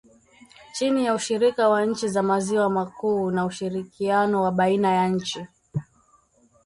chini 0.73 1.05
ya 1.05 1.13
ushirika 1.15 1.69
wa 1.69 1.85
nchi 1.85 2.07
za 2.07 2.23
maziwa 2.23 2.69
makuu 2.69 3.31
na 3.31 3.45
ushirikiano 3.45 4.41
wa 4.43 4.51
baina 4.51 4.91
ya 4.93 5.07
nchi 5.09 5.47